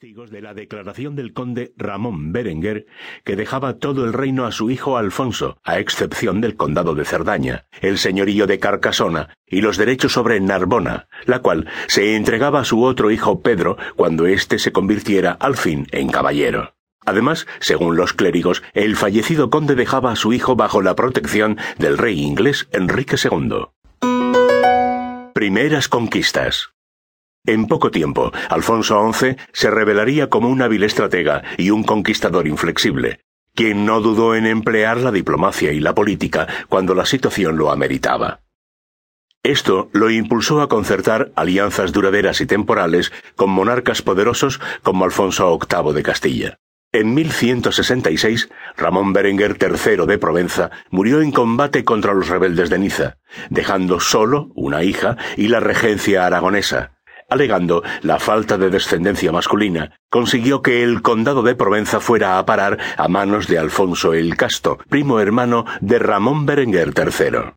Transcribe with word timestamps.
Testigos 0.00 0.30
de 0.30 0.42
la 0.42 0.54
declaración 0.54 1.16
del 1.16 1.32
conde 1.32 1.72
Ramón 1.76 2.30
Berenguer 2.32 2.86
que 3.24 3.34
dejaba 3.34 3.78
todo 3.78 4.04
el 4.04 4.12
reino 4.12 4.46
a 4.46 4.52
su 4.52 4.70
hijo 4.70 4.96
Alfonso, 4.96 5.58
a 5.64 5.80
excepción 5.80 6.40
del 6.40 6.54
condado 6.54 6.94
de 6.94 7.04
Cerdaña, 7.04 7.66
el 7.80 7.98
señorío 7.98 8.46
de 8.46 8.60
Carcasona 8.60 9.34
y 9.44 9.60
los 9.60 9.76
derechos 9.76 10.12
sobre 10.12 10.38
Narbona, 10.38 11.08
la 11.24 11.40
cual 11.40 11.66
se 11.88 12.14
entregaba 12.14 12.60
a 12.60 12.64
su 12.64 12.84
otro 12.84 13.10
hijo 13.10 13.42
Pedro 13.42 13.76
cuando 13.96 14.28
éste 14.28 14.60
se 14.60 14.70
convirtiera 14.70 15.32
al 15.32 15.56
fin 15.56 15.88
en 15.90 16.10
caballero. 16.10 16.76
Además, 17.04 17.48
según 17.58 17.96
los 17.96 18.12
clérigos, 18.12 18.62
el 18.74 18.94
fallecido 18.94 19.50
conde 19.50 19.74
dejaba 19.74 20.12
a 20.12 20.16
su 20.16 20.32
hijo 20.32 20.54
bajo 20.54 20.80
la 20.80 20.94
protección 20.94 21.58
del 21.76 21.98
rey 21.98 22.20
inglés 22.20 22.68
Enrique 22.70 23.16
II. 23.20 23.66
Primeras 25.34 25.88
conquistas. 25.88 26.77
En 27.48 27.66
poco 27.66 27.90
tiempo, 27.90 28.30
Alfonso 28.50 29.10
XI 29.10 29.36
se 29.54 29.70
revelaría 29.70 30.28
como 30.28 30.50
un 30.50 30.60
hábil 30.60 30.82
estratega 30.82 31.42
y 31.56 31.70
un 31.70 31.82
conquistador 31.82 32.46
inflexible, 32.46 33.20
quien 33.54 33.86
no 33.86 34.02
dudó 34.02 34.34
en 34.34 34.44
emplear 34.44 34.98
la 34.98 35.12
diplomacia 35.12 35.72
y 35.72 35.80
la 35.80 35.94
política 35.94 36.46
cuando 36.68 36.94
la 36.94 37.06
situación 37.06 37.56
lo 37.56 37.70
ameritaba. 37.70 38.42
Esto 39.42 39.88
lo 39.94 40.10
impulsó 40.10 40.60
a 40.60 40.68
concertar 40.68 41.32
alianzas 41.36 41.92
duraderas 41.92 42.42
y 42.42 42.46
temporales 42.46 43.12
con 43.34 43.48
monarcas 43.48 44.02
poderosos 44.02 44.60
como 44.82 45.06
Alfonso 45.06 45.58
VIII 45.58 45.94
de 45.94 46.02
Castilla. 46.02 46.58
En 46.92 47.14
1166, 47.14 48.50
Ramón 48.76 49.14
Berenguer 49.14 49.56
III 49.58 50.04
de 50.06 50.18
Provenza 50.18 50.70
murió 50.90 51.22
en 51.22 51.32
combate 51.32 51.82
contra 51.82 52.12
los 52.12 52.28
rebeldes 52.28 52.68
de 52.68 52.78
Niza, 52.78 53.16
dejando 53.48 54.00
solo 54.00 54.50
una 54.54 54.84
hija 54.84 55.16
y 55.38 55.48
la 55.48 55.60
regencia 55.60 56.26
aragonesa, 56.26 56.97
alegando 57.28 57.82
la 58.02 58.18
falta 58.18 58.58
de 58.58 58.70
descendencia 58.70 59.30
masculina, 59.32 59.98
consiguió 60.10 60.62
que 60.62 60.82
el 60.82 61.02
condado 61.02 61.42
de 61.42 61.54
Provenza 61.54 62.00
fuera 62.00 62.38
a 62.38 62.46
parar 62.46 62.78
a 62.96 63.08
manos 63.08 63.46
de 63.46 63.58
Alfonso 63.58 64.14
el 64.14 64.36
Casto, 64.36 64.78
primo 64.88 65.20
hermano 65.20 65.64
de 65.80 65.98
Ramón 65.98 66.46
Berenguer 66.46 66.92
III. 66.96 67.52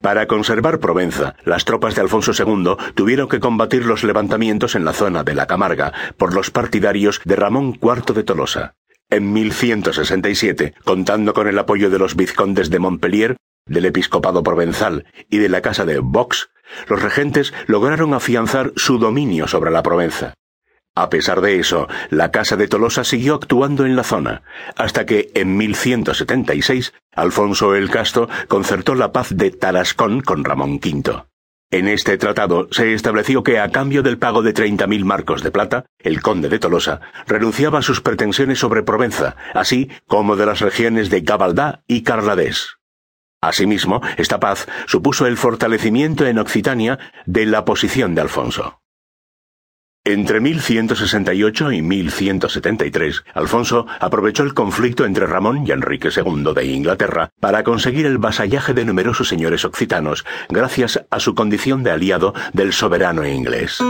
Para 0.00 0.26
conservar 0.26 0.78
Provenza, 0.78 1.34
las 1.44 1.64
tropas 1.64 1.96
de 1.96 2.02
Alfonso 2.02 2.30
II 2.32 2.76
tuvieron 2.94 3.28
que 3.28 3.40
combatir 3.40 3.84
los 3.84 4.04
levantamientos 4.04 4.76
en 4.76 4.84
la 4.84 4.92
zona 4.92 5.24
de 5.24 5.34
la 5.34 5.46
Camarga 5.46 5.92
por 6.16 6.34
los 6.34 6.52
partidarios 6.52 7.20
de 7.24 7.34
Ramón 7.34 7.76
IV 7.82 8.14
de 8.14 8.22
Tolosa. 8.22 8.74
En 9.10 9.32
1167, 9.32 10.74
contando 10.84 11.34
con 11.34 11.48
el 11.48 11.58
apoyo 11.58 11.90
de 11.90 11.98
los 11.98 12.14
vizcondes 12.14 12.70
de 12.70 12.78
Montpellier, 12.78 13.36
del 13.66 13.86
episcopado 13.86 14.42
provenzal 14.42 15.06
y 15.28 15.38
de 15.38 15.48
la 15.48 15.62
casa 15.62 15.84
de 15.84 15.98
Vox, 15.98 16.50
los 16.86 17.02
regentes 17.02 17.52
lograron 17.66 18.14
afianzar 18.14 18.72
su 18.76 18.98
dominio 18.98 19.48
sobre 19.48 19.70
la 19.70 19.82
Provenza. 19.82 20.34
A 20.94 21.10
pesar 21.10 21.40
de 21.40 21.60
eso, 21.60 21.86
la 22.10 22.32
Casa 22.32 22.56
de 22.56 22.66
Tolosa 22.66 23.04
siguió 23.04 23.36
actuando 23.36 23.86
en 23.86 23.94
la 23.94 24.02
zona, 24.02 24.42
hasta 24.74 25.06
que 25.06 25.30
en 25.34 25.56
1176 25.56 26.92
Alfonso 27.14 27.76
el 27.76 27.88
Casto 27.88 28.28
concertó 28.48 28.96
la 28.96 29.12
paz 29.12 29.28
de 29.30 29.52
Tarascón 29.52 30.22
con 30.22 30.44
Ramón 30.44 30.80
V. 30.84 31.22
En 31.70 31.86
este 31.86 32.16
tratado 32.16 32.66
se 32.72 32.94
estableció 32.94 33.42
que 33.42 33.60
a 33.60 33.70
cambio 33.70 34.02
del 34.02 34.18
pago 34.18 34.42
de 34.42 34.54
treinta 34.54 34.86
mil 34.86 35.04
marcos 35.04 35.42
de 35.42 35.50
plata, 35.50 35.84
el 35.98 36.22
conde 36.22 36.48
de 36.48 36.58
Tolosa 36.58 37.00
renunciaba 37.26 37.80
a 37.80 37.82
sus 37.82 38.00
pretensiones 38.00 38.58
sobre 38.58 38.82
Provenza, 38.82 39.36
así 39.54 39.90
como 40.06 40.34
de 40.34 40.46
las 40.46 40.60
regiones 40.60 41.10
de 41.10 41.20
Gabaldá 41.20 41.82
y 41.86 42.02
Carladés. 42.02 42.77
Asimismo, 43.40 44.00
esta 44.16 44.40
paz 44.40 44.66
supuso 44.86 45.26
el 45.26 45.36
fortalecimiento 45.36 46.26
en 46.26 46.38
Occitania 46.38 46.98
de 47.26 47.46
la 47.46 47.64
posición 47.64 48.14
de 48.14 48.22
Alfonso. 48.22 48.80
Entre 50.04 50.40
1168 50.40 51.72
y 51.72 51.82
1173, 51.82 53.24
Alfonso 53.34 53.86
aprovechó 54.00 54.42
el 54.42 54.54
conflicto 54.54 55.04
entre 55.04 55.26
Ramón 55.26 55.66
y 55.66 55.72
Enrique 55.72 56.08
II 56.08 56.54
de 56.54 56.64
Inglaterra 56.64 57.30
para 57.40 57.62
conseguir 57.62 58.06
el 58.06 58.18
vasallaje 58.18 58.72
de 58.72 58.86
numerosos 58.86 59.28
señores 59.28 59.64
occitanos, 59.64 60.24
gracias 60.48 61.04
a 61.10 61.20
su 61.20 61.34
condición 61.34 61.82
de 61.82 61.90
aliado 61.90 62.32
del 62.54 62.72
soberano 62.72 63.26
inglés. 63.26 63.80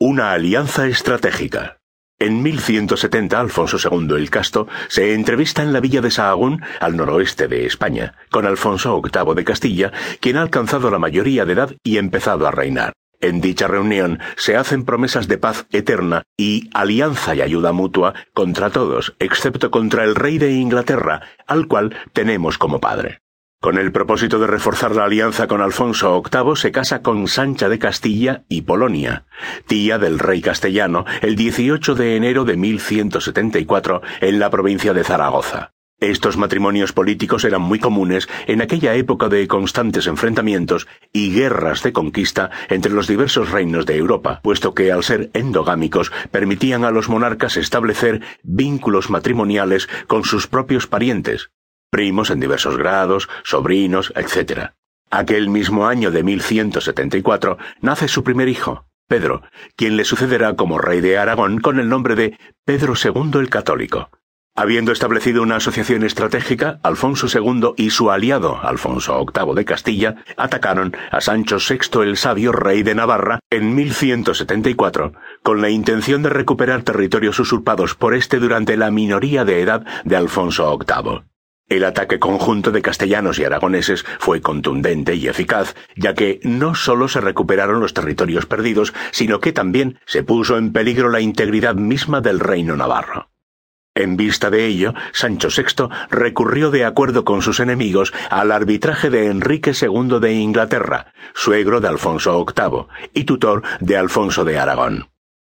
Una 0.00 0.32
alianza 0.32 0.86
estratégica. 0.86 1.78
En 2.18 2.42
1170, 2.42 3.38
Alfonso 3.38 3.76
II 3.76 4.16
el 4.16 4.30
Casto 4.30 4.68
se 4.88 5.12
entrevista 5.12 5.62
en 5.62 5.74
la 5.74 5.80
villa 5.80 6.00
de 6.00 6.10
Sahagún, 6.10 6.62
al 6.80 6.96
noroeste 6.96 7.46
de 7.46 7.66
España, 7.66 8.14
con 8.30 8.46
Alfonso 8.46 9.02
VIII 9.02 9.34
de 9.34 9.44
Castilla, 9.44 9.92
quien 10.20 10.38
ha 10.38 10.42
alcanzado 10.42 10.90
la 10.90 10.98
mayoría 10.98 11.44
de 11.44 11.52
edad 11.52 11.74
y 11.84 11.98
empezado 11.98 12.46
a 12.46 12.50
reinar. 12.50 12.94
En 13.20 13.42
dicha 13.42 13.68
reunión 13.68 14.18
se 14.36 14.56
hacen 14.56 14.84
promesas 14.84 15.28
de 15.28 15.36
paz 15.36 15.66
eterna 15.72 16.22
y 16.38 16.70
alianza 16.72 17.34
y 17.34 17.42
ayuda 17.42 17.72
mutua 17.72 18.14
contra 18.32 18.70
todos, 18.70 19.14
excepto 19.18 19.70
contra 19.70 20.04
el 20.04 20.14
rey 20.14 20.38
de 20.38 20.52
Inglaterra, 20.52 21.20
al 21.46 21.66
cual 21.66 21.96
tenemos 22.14 22.56
como 22.56 22.80
padre. 22.80 23.20
Con 23.66 23.78
el 23.78 23.90
propósito 23.90 24.38
de 24.38 24.46
reforzar 24.46 24.94
la 24.94 25.06
alianza 25.06 25.48
con 25.48 25.60
Alfonso 25.60 26.22
VIII, 26.22 26.54
se 26.54 26.70
casa 26.70 27.02
con 27.02 27.26
Sancha 27.26 27.68
de 27.68 27.80
Castilla 27.80 28.44
y 28.48 28.62
Polonia, 28.62 29.24
tía 29.66 29.98
del 29.98 30.20
rey 30.20 30.40
castellano, 30.40 31.04
el 31.20 31.34
18 31.34 31.96
de 31.96 32.14
enero 32.14 32.44
de 32.44 32.56
1174 32.56 34.02
en 34.20 34.38
la 34.38 34.50
provincia 34.50 34.94
de 34.94 35.02
Zaragoza. 35.02 35.72
Estos 35.98 36.36
matrimonios 36.36 36.92
políticos 36.92 37.42
eran 37.44 37.62
muy 37.62 37.80
comunes 37.80 38.28
en 38.46 38.62
aquella 38.62 38.94
época 38.94 39.28
de 39.28 39.48
constantes 39.48 40.06
enfrentamientos 40.06 40.86
y 41.12 41.32
guerras 41.32 41.82
de 41.82 41.92
conquista 41.92 42.52
entre 42.68 42.92
los 42.92 43.08
diversos 43.08 43.50
reinos 43.50 43.84
de 43.84 43.96
Europa, 43.96 44.38
puesto 44.44 44.74
que 44.74 44.92
al 44.92 45.02
ser 45.02 45.30
endogámicos 45.32 46.12
permitían 46.30 46.84
a 46.84 46.92
los 46.92 47.08
monarcas 47.08 47.56
establecer 47.56 48.20
vínculos 48.44 49.10
matrimoniales 49.10 49.88
con 50.06 50.22
sus 50.22 50.46
propios 50.46 50.86
parientes, 50.86 51.50
primos 51.90 52.30
en 52.30 52.40
diversos 52.40 52.76
grados, 52.76 53.28
sobrinos, 53.44 54.12
etc. 54.16 54.70
Aquel 55.10 55.48
mismo 55.48 55.86
año 55.86 56.10
de 56.10 56.22
1174 56.22 57.58
nace 57.80 58.08
su 58.08 58.24
primer 58.24 58.48
hijo, 58.48 58.86
Pedro, 59.08 59.42
quien 59.76 59.96
le 59.96 60.04
sucederá 60.04 60.56
como 60.56 60.78
rey 60.78 61.00
de 61.00 61.16
Aragón 61.16 61.60
con 61.60 61.78
el 61.78 61.88
nombre 61.88 62.16
de 62.16 62.38
Pedro 62.64 62.94
II 63.02 63.38
el 63.40 63.48
Católico. 63.48 64.10
Habiendo 64.58 64.90
establecido 64.90 65.42
una 65.42 65.56
asociación 65.56 66.02
estratégica, 66.02 66.80
Alfonso 66.82 67.26
II 67.28 67.74
y 67.76 67.90
su 67.90 68.10
aliado, 68.10 68.58
Alfonso 68.62 69.22
VIII 69.24 69.54
de 69.54 69.64
Castilla, 69.66 70.24
atacaron 70.38 70.96
a 71.10 71.20
Sancho 71.20 71.58
VI 71.58 72.02
el 72.02 72.16
Sabio, 72.16 72.52
rey 72.52 72.82
de 72.82 72.94
Navarra, 72.94 73.38
en 73.50 73.74
1174, 73.74 75.12
con 75.42 75.60
la 75.60 75.68
intención 75.68 76.22
de 76.22 76.30
recuperar 76.30 76.84
territorios 76.84 77.38
usurpados 77.38 77.94
por 77.94 78.14
este 78.14 78.38
durante 78.38 78.78
la 78.78 78.90
minoría 78.90 79.44
de 79.44 79.60
edad 79.60 79.84
de 80.04 80.16
Alfonso 80.16 80.78
VIII. 80.78 81.35
El 81.68 81.84
ataque 81.84 82.20
conjunto 82.20 82.70
de 82.70 82.80
castellanos 82.80 83.40
y 83.40 83.44
aragoneses 83.44 84.04
fue 84.20 84.40
contundente 84.40 85.16
y 85.16 85.26
eficaz, 85.26 85.74
ya 85.96 86.14
que 86.14 86.38
no 86.44 86.76
solo 86.76 87.08
se 87.08 87.20
recuperaron 87.20 87.80
los 87.80 87.92
territorios 87.92 88.46
perdidos, 88.46 88.94
sino 89.10 89.40
que 89.40 89.52
también 89.52 89.98
se 90.06 90.22
puso 90.22 90.58
en 90.58 90.72
peligro 90.72 91.08
la 91.08 91.20
integridad 91.20 91.74
misma 91.74 92.20
del 92.20 92.38
reino 92.38 92.76
navarro. 92.76 93.30
En 93.96 94.16
vista 94.16 94.50
de 94.50 94.66
ello, 94.66 94.94
Sancho 95.12 95.48
VI 95.48 95.88
recurrió 96.10 96.70
de 96.70 96.84
acuerdo 96.84 97.24
con 97.24 97.42
sus 97.42 97.58
enemigos 97.58 98.12
al 98.30 98.52
arbitraje 98.52 99.10
de 99.10 99.26
Enrique 99.26 99.72
II 99.72 100.20
de 100.20 100.34
Inglaterra, 100.34 101.14
suegro 101.34 101.80
de 101.80 101.88
Alfonso 101.88 102.44
VIII 102.44 102.86
y 103.12 103.24
tutor 103.24 103.62
de 103.80 103.96
Alfonso 103.96 104.44
de 104.44 104.58
Aragón. 104.58 105.08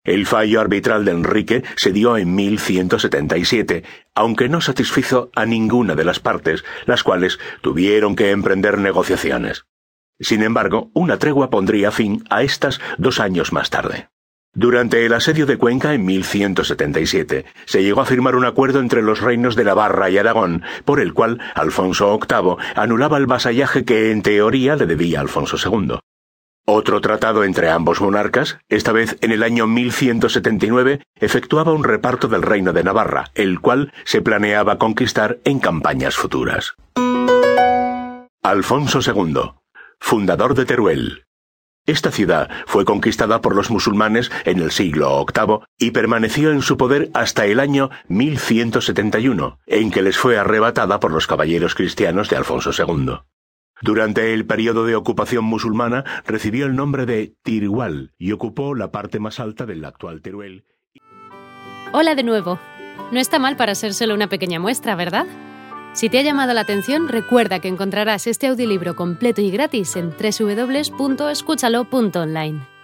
El 0.07 0.25
fallo 0.25 0.61
arbitral 0.61 1.03
de 1.03 1.11
Enrique 1.11 1.63
se 1.75 1.91
dio 1.91 2.15
en 2.15 2.33
1177, 2.33 3.83
aunque 4.15 4.47
no 4.47 4.61
satisfizo 4.61 5.29
a 5.35 5.45
ninguna 5.45 5.95
de 5.95 6.05
las 6.05 6.21
partes, 6.21 6.63
las 6.85 7.03
cuales 7.03 7.39
tuvieron 7.59 8.15
que 8.15 8.31
emprender 8.31 8.77
negociaciones. 8.77 9.65
Sin 10.17 10.43
embargo, 10.43 10.91
una 10.93 11.19
tregua 11.19 11.49
pondría 11.49 11.91
fin 11.91 12.23
a 12.29 12.41
estas 12.41 12.79
dos 12.97 13.19
años 13.19 13.51
más 13.51 13.69
tarde. 13.69 14.07
Durante 14.53 15.05
el 15.05 15.13
asedio 15.13 15.45
de 15.45 15.57
Cuenca 15.57 15.93
en 15.93 16.05
1177 16.05 17.43
se 17.65 17.83
llegó 17.83 17.99
a 17.99 18.05
firmar 18.05 18.37
un 18.37 18.45
acuerdo 18.45 18.79
entre 18.79 19.01
los 19.01 19.19
reinos 19.19 19.57
de 19.57 19.65
Navarra 19.65 20.09
y 20.09 20.17
Aragón, 20.17 20.63
por 20.85 21.01
el 21.01 21.13
cual 21.13 21.41
Alfonso 21.53 22.17
VIII 22.17 22.55
anulaba 22.75 23.17
el 23.17 23.27
vasallaje 23.27 23.83
que 23.83 24.11
en 24.11 24.21
teoría 24.21 24.77
le 24.77 24.85
debía 24.85 25.19
Alfonso 25.19 25.57
II. 25.57 25.99
Otro 26.69 26.99
tratado 26.99 27.43
entre 27.43 27.69
ambos 27.69 28.01
monarcas, 28.01 28.59
esta 28.67 28.91
vez 28.91 29.17
en 29.21 29.31
el 29.31 29.41
año 29.41 29.67
1179, 29.67 31.01
efectuaba 31.15 31.71
un 31.71 31.85
reparto 31.85 32.27
del 32.27 32.41
reino 32.41 32.73
de 32.73 32.83
Navarra, 32.83 33.31
el 33.35 33.61
cual 33.61 33.93
se 34.03 34.21
planeaba 34.21 34.77
conquistar 34.77 35.39
en 35.45 35.59
campañas 35.59 36.17
futuras. 36.17 36.75
Alfonso 38.43 38.99
II 38.99 39.53
fundador 39.99 40.55
de 40.55 40.65
Teruel. 40.65 41.23
Esta 41.85 42.11
ciudad 42.11 42.49
fue 42.65 42.83
conquistada 42.83 43.41
por 43.41 43.55
los 43.55 43.69
musulmanes 43.69 44.29
en 44.43 44.59
el 44.59 44.71
siglo 44.71 45.25
VIII 45.25 45.59
y 45.77 45.91
permaneció 45.91 46.51
en 46.51 46.61
su 46.61 46.75
poder 46.77 47.09
hasta 47.13 47.45
el 47.45 47.59
año 47.61 47.89
1171, 48.09 49.59
en 49.67 49.91
que 49.91 50.01
les 50.01 50.17
fue 50.17 50.37
arrebatada 50.37 50.99
por 50.99 51.11
los 51.11 51.27
caballeros 51.27 51.75
cristianos 51.75 52.29
de 52.29 52.35
Alfonso 52.35 52.71
II. 52.71 53.19
Durante 53.81 54.33
el 54.33 54.45
periodo 54.45 54.85
de 54.85 54.95
ocupación 54.95 55.43
musulmana 55.43 56.05
recibió 56.25 56.65
el 56.65 56.75
nombre 56.75 57.05
de 57.05 57.35
Tirwal 57.43 58.13
y 58.17 58.31
ocupó 58.31 58.73
la 58.75 58.91
parte 58.91 59.19
más 59.19 59.39
alta 59.39 59.65
del 59.65 59.85
actual 59.85 60.21
Teruel. 60.21 60.65
Hola 61.93 62.15
de 62.15 62.23
nuevo. 62.23 62.59
No 63.11 63.19
está 63.19 63.39
mal 63.39 63.55
para 63.55 63.75
ser 63.75 63.93
solo 63.93 64.15
una 64.15 64.27
pequeña 64.27 64.59
muestra, 64.59 64.95
¿verdad? 64.95 65.27
Si 65.93 66.09
te 66.09 66.19
ha 66.19 66.23
llamado 66.23 66.53
la 66.53 66.61
atención, 66.61 67.07
recuerda 67.07 67.59
que 67.59 67.67
encontrarás 67.67 68.27
este 68.27 68.47
audiolibro 68.47 68.95
completo 68.95 69.41
y 69.41 69.51
gratis 69.51 69.95
en 69.95 70.11
www.escúchalo.online. 70.11 72.76